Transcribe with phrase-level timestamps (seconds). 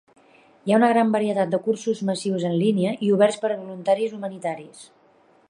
[0.69, 4.19] Hi ha una gran varietat de cursos massius en línia i oberts per a voluntaris
[4.19, 4.83] humanitaris.